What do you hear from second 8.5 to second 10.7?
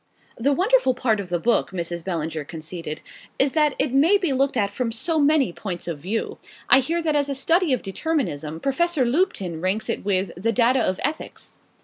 Professor Lupton ranks it with 'The